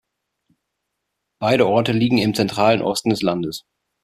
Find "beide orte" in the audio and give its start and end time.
1.39-1.91